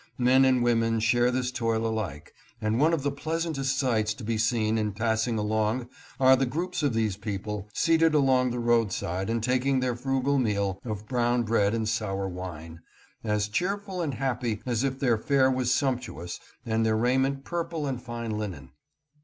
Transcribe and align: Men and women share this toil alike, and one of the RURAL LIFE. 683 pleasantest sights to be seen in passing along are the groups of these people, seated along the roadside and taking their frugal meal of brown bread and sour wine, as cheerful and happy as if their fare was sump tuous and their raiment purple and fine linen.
Men 0.17 0.45
and 0.45 0.63
women 0.63 0.99
share 0.99 1.29
this 1.29 1.51
toil 1.51 1.85
alike, 1.85 2.33
and 2.59 2.79
one 2.79 2.91
of 2.91 3.03
the 3.03 3.11
RURAL 3.11 3.17
LIFE. 3.23 3.41
683 3.43 3.53
pleasantest 3.53 3.77
sights 3.79 4.13
to 4.15 4.23
be 4.23 4.35
seen 4.35 4.79
in 4.79 4.93
passing 4.93 5.37
along 5.37 5.89
are 6.19 6.35
the 6.35 6.47
groups 6.47 6.81
of 6.81 6.95
these 6.95 7.17
people, 7.17 7.69
seated 7.71 8.15
along 8.15 8.49
the 8.49 8.57
roadside 8.57 9.29
and 9.29 9.43
taking 9.43 9.79
their 9.79 9.95
frugal 9.95 10.39
meal 10.39 10.79
of 10.83 11.07
brown 11.07 11.43
bread 11.43 11.75
and 11.75 11.87
sour 11.87 12.27
wine, 12.27 12.81
as 13.23 13.47
cheerful 13.47 14.01
and 14.01 14.15
happy 14.15 14.63
as 14.65 14.83
if 14.83 14.97
their 14.97 15.19
fare 15.19 15.51
was 15.51 15.71
sump 15.71 16.01
tuous 16.01 16.39
and 16.65 16.83
their 16.83 16.97
raiment 16.97 17.43
purple 17.45 17.85
and 17.85 18.01
fine 18.01 18.31
linen. 18.31 18.71